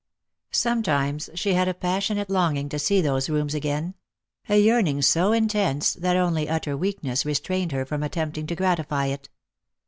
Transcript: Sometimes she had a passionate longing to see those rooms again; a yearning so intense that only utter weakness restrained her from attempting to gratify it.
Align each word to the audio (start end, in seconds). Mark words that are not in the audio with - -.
Sometimes 0.55 1.29
she 1.35 1.53
had 1.53 1.67
a 1.67 1.75
passionate 1.75 2.27
longing 2.31 2.69
to 2.69 2.79
see 2.79 3.01
those 3.01 3.29
rooms 3.29 3.53
again; 3.53 3.93
a 4.49 4.57
yearning 4.59 5.03
so 5.03 5.31
intense 5.31 5.93
that 5.93 6.15
only 6.17 6.49
utter 6.49 6.75
weakness 6.75 7.23
restrained 7.23 7.71
her 7.71 7.85
from 7.85 8.01
attempting 8.01 8.47
to 8.47 8.55
gratify 8.55 9.05
it. 9.05 9.29